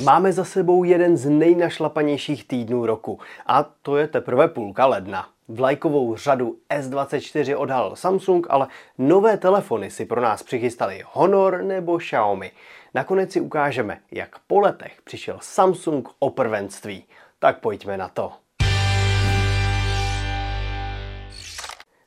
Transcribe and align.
Máme 0.00 0.32
za 0.32 0.44
sebou 0.44 0.84
jeden 0.84 1.16
z 1.16 1.28
nejnašlapanějších 1.28 2.48
týdnů 2.48 2.86
roku 2.86 3.20
a 3.46 3.62
to 3.62 3.96
je 3.96 4.08
teprve 4.08 4.48
půlka 4.48 4.86
ledna. 4.86 5.28
Vlajkovou 5.48 6.16
řadu 6.16 6.56
S24 6.70 7.58
odhalil 7.58 7.96
Samsung, 7.96 8.46
ale 8.50 8.66
nové 8.98 9.36
telefony 9.36 9.90
si 9.90 10.04
pro 10.04 10.20
nás 10.20 10.42
přichystali 10.42 11.02
Honor 11.12 11.62
nebo 11.62 11.98
Xiaomi. 11.98 12.52
Nakonec 12.94 13.32
si 13.32 13.40
ukážeme, 13.40 14.00
jak 14.10 14.38
po 14.38 14.60
letech 14.60 14.92
přišel 15.04 15.38
Samsung 15.40 16.08
o 16.18 16.30
prvenství. 16.30 17.04
Tak 17.38 17.60
pojďme 17.60 17.96
na 17.96 18.08
to. 18.08 18.32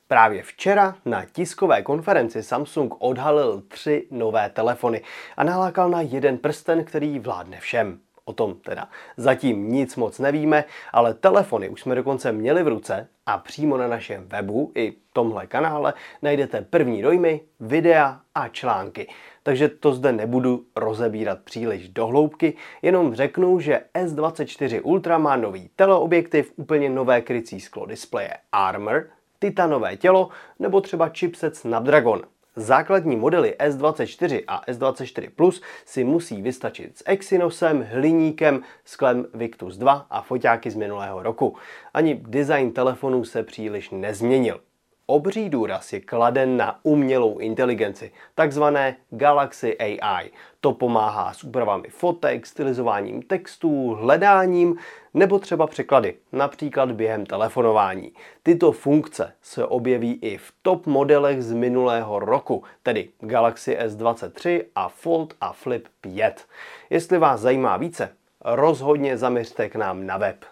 Právě 0.07 0.43
včera 0.43 0.95
na 1.05 1.25
tiskové 1.25 1.81
konferenci 1.81 2.43
Samsung 2.43 2.93
odhalil 2.99 3.63
tři 3.67 4.07
nové 4.11 4.49
telefony 4.49 5.01
a 5.37 5.43
nalákal 5.43 5.89
na 5.89 6.01
jeden 6.01 6.37
prsten, 6.37 6.83
který 6.83 7.19
vládne 7.19 7.59
všem. 7.59 7.99
O 8.25 8.33
tom 8.33 8.55
teda 8.55 8.89
zatím 9.17 9.71
nic 9.71 9.95
moc 9.95 10.19
nevíme, 10.19 10.63
ale 10.93 11.13
telefony 11.13 11.69
už 11.69 11.81
jsme 11.81 11.95
dokonce 11.95 12.31
měli 12.31 12.63
v 12.63 12.67
ruce 12.67 13.07
a 13.25 13.37
přímo 13.37 13.77
na 13.77 13.87
našem 13.87 14.27
webu 14.27 14.71
i 14.75 14.93
tomhle 15.13 15.47
kanále 15.47 15.93
najdete 16.21 16.61
první 16.61 17.01
dojmy, 17.01 17.41
videa 17.59 18.19
a 18.35 18.47
články. 18.47 19.07
Takže 19.43 19.69
to 19.69 19.93
zde 19.93 20.11
nebudu 20.11 20.65
rozebírat 20.75 21.39
příliš 21.39 21.89
do 21.89 22.07
hloubky, 22.07 22.53
jenom 22.81 23.15
řeknu, 23.15 23.59
že 23.59 23.81
S24 23.93 24.81
Ultra 24.83 25.17
má 25.17 25.35
nový 25.35 25.69
teleobjektiv, 25.75 26.53
úplně 26.55 26.89
nové 26.89 27.21
krycí 27.21 27.59
sklo 27.59 27.85
displeje 27.85 28.33
Armor, 28.51 29.07
titanové 29.39 29.97
tělo 29.97 30.29
nebo 30.59 30.81
třeba 30.81 31.09
chipset 31.09 31.55
Snapdragon. 31.55 32.21
Základní 32.55 33.15
modely 33.15 33.55
S24 33.59 34.43
a 34.47 34.63
S24 34.71 35.29
Plus 35.35 35.61
si 35.85 36.03
musí 36.03 36.41
vystačit 36.41 36.97
s 36.97 37.03
Exynosem, 37.05 37.87
hliníkem, 37.91 38.61
sklem 38.85 39.25
Victus 39.33 39.77
2 39.77 40.05
a 40.09 40.21
foťáky 40.21 40.71
z 40.71 40.75
minulého 40.75 41.23
roku. 41.23 41.55
Ani 41.93 42.15
design 42.15 42.71
telefonů 42.71 43.23
se 43.23 43.43
příliš 43.43 43.89
nezměnil. 43.89 44.59
Obří 45.07 45.49
důraz 45.49 45.93
je 45.93 45.99
kladen 45.99 46.57
na 46.57 46.79
umělou 46.83 47.37
inteligenci, 47.37 48.11
takzvané 48.35 48.95
Galaxy 49.09 49.77
AI. 49.77 50.31
To 50.61 50.73
pomáhá 50.73 51.33
s 51.33 51.43
úpravami 51.43 51.89
fotek, 51.89 52.45
stylizováním 52.45 53.21
textů, 53.21 53.97
hledáním 53.99 54.77
nebo 55.15 55.39
třeba 55.39 55.67
překlady, 55.67 56.15
například 56.31 56.91
během 56.91 57.25
telefonování. 57.25 58.11
Tyto 58.43 58.71
funkce 58.71 59.33
se 59.41 59.65
objeví 59.65 60.19
i 60.21 60.37
v 60.37 60.53
top 60.61 60.87
modelech 60.87 61.43
z 61.43 61.53
minulého 61.53 62.19
roku, 62.19 62.63
tedy 62.83 63.09
Galaxy 63.19 63.77
S23 63.77 64.63
a 64.75 64.89
Fold 64.89 65.33
a 65.41 65.53
Flip 65.53 65.87
5. 66.01 66.45
Jestli 66.89 67.17
vás 67.17 67.41
zajímá 67.41 67.77
více, 67.77 68.09
rozhodně 68.41 69.17
zaměřte 69.17 69.69
k 69.69 69.75
nám 69.75 70.05
na 70.05 70.17
web. 70.17 70.45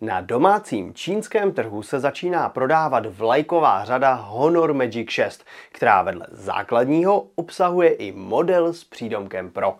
Na 0.00 0.20
domácím 0.20 0.94
čínském 0.94 1.52
trhu 1.52 1.82
se 1.82 2.00
začíná 2.00 2.48
prodávat 2.48 3.06
vlajková 3.06 3.84
řada 3.84 4.14
Honor 4.14 4.74
Magic 4.74 5.10
6, 5.10 5.44
která 5.72 6.02
vedle 6.02 6.26
základního 6.30 7.26
obsahuje 7.34 7.90
i 7.90 8.12
model 8.12 8.72
s 8.72 8.84
přídomkem 8.84 9.50
Pro. 9.50 9.76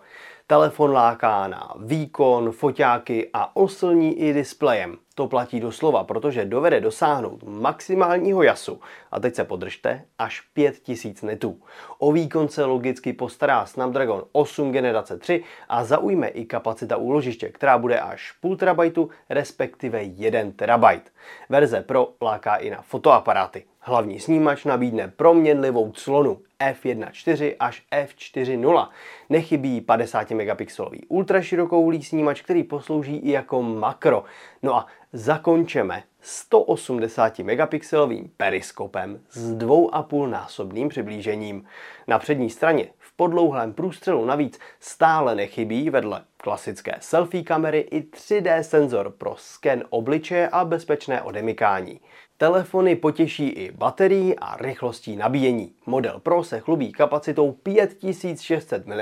Telefon 0.49 0.93
láká 0.93 1.47
na 1.47 1.73
výkon, 1.79 2.51
foťáky 2.51 3.29
a 3.33 3.55
oslní 3.55 4.19
i 4.19 4.33
displejem. 4.33 4.97
To 5.15 5.27
platí 5.27 5.59
doslova, 5.59 6.03
protože 6.03 6.45
dovede 6.45 6.81
dosáhnout 6.81 7.43
maximálního 7.43 8.43
jasu, 8.43 8.79
a 9.11 9.19
teď 9.19 9.35
se 9.35 9.43
podržte, 9.43 10.05
až 10.19 10.41
5000 10.41 11.21
netů. 11.21 11.61
O 11.97 12.11
výkon 12.11 12.47
se 12.47 12.65
logicky 12.65 13.13
postará 13.13 13.65
Snapdragon 13.65 14.23
8 14.31 14.71
generace 14.71 15.17
3 15.17 15.43
a 15.69 15.83
zaujme 15.83 16.27
i 16.27 16.45
kapacita 16.45 16.97
úložiště, 16.97 17.49
která 17.49 17.77
bude 17.77 17.99
až 17.99 18.31
půl 18.31 18.57
terabajtu, 18.57 19.09
respektive 19.29 20.03
1 20.03 20.39
terabajt. 20.55 21.11
Verze 21.49 21.81
Pro 21.81 22.09
láká 22.21 22.55
i 22.55 22.69
na 22.69 22.81
fotoaparáty. 22.81 23.65
Hlavní 23.81 24.19
snímač 24.19 24.65
nabídne 24.65 25.07
proměnlivou 25.15 25.91
clonu 25.91 26.41
f1.4 26.59 27.55
až 27.59 27.83
f4.0. 27.91 28.89
Nechybí 29.29 29.81
50 29.81 30.31
megapixelový 30.31 31.05
ultraširokoulý 31.07 32.03
snímač, 32.03 32.41
který 32.41 32.63
poslouží 32.63 33.15
i 33.15 33.31
jako 33.31 33.63
makro. 33.63 34.23
No 34.63 34.75
a 34.75 34.85
zakončeme 35.13 36.03
180 36.21 37.39
megapixelovým 37.39 38.31
periskopem 38.37 39.19
s 39.29 39.53
2,5 39.53 40.29
násobným 40.29 40.89
přiblížením. 40.89 41.65
Na 42.07 42.19
přední 42.19 42.49
straně 42.49 42.87
v 42.99 43.15
podlouhlém 43.15 43.73
průstřelu 43.73 44.25
navíc 44.25 44.59
stále 44.79 45.35
nechybí 45.35 45.89
vedle 45.89 46.21
klasické 46.37 46.95
selfie 46.99 47.43
kamery 47.43 47.79
i 47.79 48.01
3D 48.01 48.59
senzor 48.59 49.09
pro 49.17 49.35
sken 49.37 49.83
obličeje 49.89 50.49
a 50.49 50.65
bezpečné 50.65 51.21
odemykání. 51.21 51.99
Telefony 52.37 52.95
potěší 52.95 53.49
i 53.49 53.71
baterií 53.71 54.39
a 54.39 54.57
rychlostí 54.57 55.15
nabíjení. 55.15 55.73
Model 55.85 56.19
Pro 56.19 56.43
se 56.43 56.59
chlubí 56.59 56.91
kapacitou 56.91 57.51
5600 57.51 58.87
mAh 58.87 58.95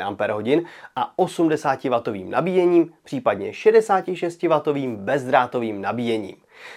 a 0.95 1.13
80W 1.17 2.29
nabíjením, 2.29 2.93
případně 3.03 3.51
66W 3.51 4.95
bezdrátovým 4.95 5.81
nabíjením. 5.81 6.35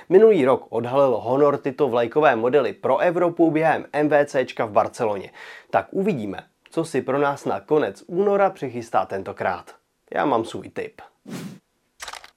Minulý 0.08 0.44
rok 0.44 0.66
odhalil 0.68 1.16
Honor 1.16 1.58
tyto 1.58 1.88
vlajkové 1.88 2.36
modely 2.36 2.72
pro 2.72 2.98
Evropu 2.98 3.50
během 3.50 3.86
MVCčka 4.02 4.64
v 4.64 4.70
Barceloně. 4.70 5.30
Tak 5.70 5.86
uvidíme, 5.90 6.42
co 6.70 6.84
si 6.84 7.02
pro 7.02 7.18
nás 7.18 7.44
na 7.44 7.60
konec 7.60 8.04
února 8.06 8.50
přichystá 8.50 9.06
tentokrát. 9.06 9.74
Já 10.14 10.24
mám 10.24 10.44
svůj 10.44 10.68
tip. 10.68 11.00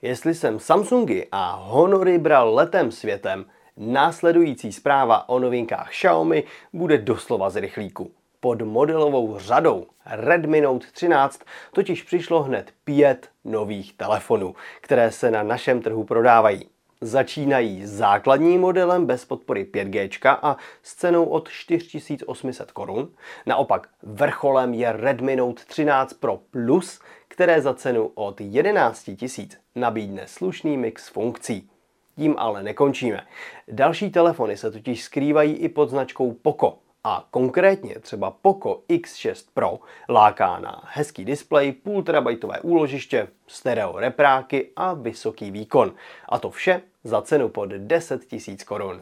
Jestli 0.02 0.36
jsem 0.36 0.60
Samsungy 0.60 1.28
a 1.32 1.56
Honory 1.56 2.18
bral 2.18 2.54
letem 2.54 2.92
světem, 2.92 3.46
Následující 3.78 4.74
zpráva 4.74 5.30
o 5.30 5.40
novinkách 5.40 5.90
Xiaomi 5.90 6.44
bude 6.74 6.98
doslova 6.98 7.50
z 7.50 7.56
rychlíku. 7.56 8.12
Pod 8.40 8.62
modelovou 8.62 9.40
řadou 9.40 9.86
Redmi 10.06 10.62
Note 10.62 10.88
13 10.92 11.42
totiž 11.74 12.04
přišlo 12.04 12.44
hned 12.44 12.74
pět 12.84 13.30
nových 13.46 13.98
telefonů, 13.98 14.56
které 14.82 15.12
se 15.12 15.32
na 15.32 15.44
našem 15.44 15.82
trhu 15.82 16.04
prodávají. 16.04 16.70
Začínají 17.04 17.86
základním 17.86 18.62
modelem 18.62 19.06
bez 19.06 19.26
podpory 19.26 19.66
5G 19.74 20.38
a 20.42 20.58
s 20.84 20.96
cenou 20.96 21.26
od 21.26 21.50
4800 21.50 22.72
korun. 22.72 23.12
Naopak 23.46 23.90
vrcholem 24.04 24.74
je 24.74 24.92
Redmi 24.92 25.36
Note 25.36 25.64
13 25.68 26.14
Pro 26.14 26.40
Plus, 26.52 27.00
které 27.28 27.62
za 27.62 27.74
cenu 27.74 28.12
od 28.16 28.42
11 28.42 29.12
000 29.38 29.50
nabídne 29.76 30.28
slušný 30.28 30.78
mix 30.78 31.08
funkcí. 31.08 31.70
Tím 32.16 32.36
ale 32.38 32.64
nekončíme. 32.64 33.28
Další 33.68 34.10
telefony 34.10 34.58
se 34.58 34.72
totiž 34.72 35.04
skrývají 35.04 35.54
i 35.54 35.70
pod 35.70 35.90
značkou 35.90 36.34
Poco. 36.34 36.78
A 37.04 37.28
konkrétně 37.32 37.96
třeba 38.00 38.32
Poco 38.32 38.82
X6 38.90 39.46
Pro 39.54 39.80
láká 40.10 40.60
na 40.60 40.82
hezký 40.86 41.26
displej, 41.26 41.72
půl 41.72 42.04
terabajtové 42.04 42.60
úložiště, 42.60 43.28
stereo 43.48 44.00
repráky 44.00 44.70
a 44.76 44.94
vysoký 44.94 45.52
výkon. 45.52 45.94
A 46.30 46.40
to 46.40 46.50
vše 46.50 46.82
za 47.04 47.22
cenu 47.22 47.50
pod 47.50 47.70
10 47.70 48.32
000 48.32 48.42
korun. 48.66 49.02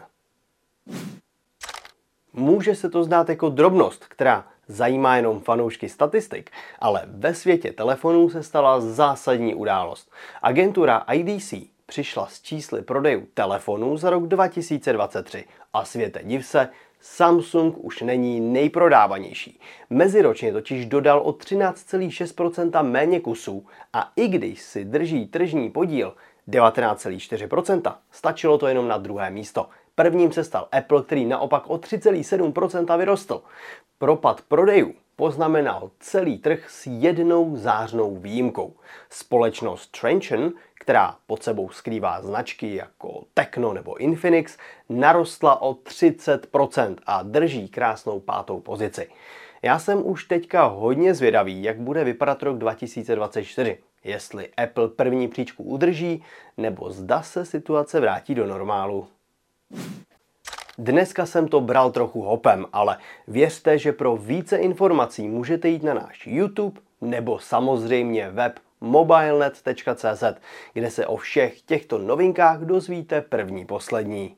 Může 2.34 2.76
se 2.76 2.90
to 2.90 3.04
zdát 3.04 3.30
jako 3.30 3.50
drobnost, 3.50 4.06
která 4.06 4.48
zajímá 4.68 5.16
jenom 5.16 5.40
fanoušky 5.40 5.90
statistik, 5.90 6.52
ale 6.80 7.02
ve 7.06 7.34
světě 7.34 7.72
telefonů 7.72 8.30
se 8.30 8.44
stala 8.44 8.82
zásadní 8.82 9.56
událost. 9.56 10.12
Agentura 10.42 10.98
IDC 10.98 11.54
přišla 11.86 12.28
s 12.28 12.42
čísly 12.42 12.82
prodejů 12.82 13.28
telefonů 13.34 13.98
za 13.98 14.10
rok 14.10 14.28
2023 14.28 15.46
a 15.74 15.86
světe 15.86 16.20
div 16.24 16.46
se, 16.46 16.70
Samsung 17.04 17.76
už 17.78 18.02
není 18.02 18.40
nejprodávanější. 18.40 19.60
Meziročně 19.90 20.54
totiž 20.54 20.86
dodal 20.86 21.20
o 21.20 21.32
13,6% 21.32 22.84
méně 22.84 23.20
kusů 23.20 23.66
a 23.94 24.12
i 24.16 24.28
když 24.28 24.62
si 24.62 24.86
drží 24.86 25.28
tržní 25.28 25.70
podíl 25.70 26.16
19,4%, 26.52 27.96
stačilo 28.12 28.58
to 28.58 28.68
jenom 28.68 28.88
na 28.88 28.98
druhé 28.98 29.30
místo. 29.30 29.70
Prvním 29.96 30.32
se 30.32 30.44
stal 30.44 30.68
Apple, 30.72 31.04
který 31.04 31.26
naopak 31.26 31.70
o 31.70 31.78
3,7% 31.78 32.98
vyrostl. 32.98 33.42
Propad 33.98 34.42
prodejů 34.42 34.94
poznamenal 35.16 35.92
celý 36.00 36.38
trh 36.38 36.70
s 36.70 36.88
jednou 36.88 37.56
zářnou 37.56 38.16
výjimkou. 38.16 38.74
Společnost 39.10 40.00
Trenchon, 40.02 40.52
která 40.74 41.16
pod 41.28 41.44
sebou 41.44 41.70
skrývá 41.70 42.22
značky 42.22 42.76
jako 42.76 43.24
Tecno 43.34 43.74
nebo 43.74 43.98
Infinix, 43.98 44.58
narostla 44.90 45.62
o 45.62 45.74
30% 45.74 46.96
a 47.06 47.24
drží 47.24 47.70
krásnou 47.70 48.20
pátou 48.20 48.60
pozici. 48.60 49.10
Já 49.62 49.80
jsem 49.80 50.06
už 50.06 50.26
teďka 50.26 50.64
hodně 50.64 51.14
zvědavý, 51.14 51.64
jak 51.64 51.80
bude 51.80 52.04
vypadat 52.04 52.44
rok 52.44 52.58
2024. 52.58 53.78
Jestli 54.04 54.50
Apple 54.54 54.88
první 54.88 55.28
příčku 55.28 55.64
udrží, 55.64 56.24
nebo 56.58 56.92
zda 56.92 57.22
se 57.22 57.46
situace 57.46 58.00
vrátí 58.00 58.36
do 58.36 58.48
normálu. 58.48 59.08
Dneska 60.78 61.26
jsem 61.26 61.48
to 61.48 61.62
bral 61.62 61.92
trochu 61.92 62.22
hopem, 62.22 62.66
ale 62.74 62.98
věřte, 63.28 63.78
že 63.78 63.92
pro 63.92 64.18
více 64.18 64.58
informací 64.58 65.28
můžete 65.28 65.70
jít 65.70 65.84
na 65.84 65.94
náš 65.94 66.28
YouTube 66.28 66.82
nebo 67.02 67.40
samozřejmě 67.40 68.30
web 68.30 68.60
mobilenet.cz, 68.82 70.24
kde 70.74 70.92
se 70.92 71.08
o 71.08 71.18
všech 71.18 71.62
těchto 71.62 71.98
novinkách 71.98 72.60
dozvíte 72.60 73.22
první 73.22 73.66
poslední. 73.66 74.36